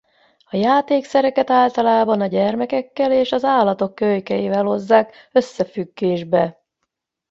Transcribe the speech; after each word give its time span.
A 0.45 0.55
játékszereket 0.55 1.49
általában 1.49 2.21
a 2.21 2.27
gyermekekkel 2.27 3.11
és 3.11 3.31
az 3.31 3.43
állatok 3.43 3.95
kölykeivel 3.95 4.63
hozzák 4.63 5.15
összefüggésbe. 5.31 6.61